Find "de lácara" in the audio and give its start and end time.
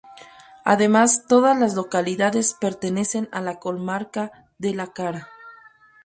4.57-5.29